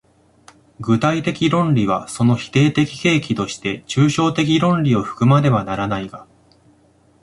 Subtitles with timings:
[0.79, 6.25] 具体的論理はその否定的契機として抽象的論理を含まねばならないが、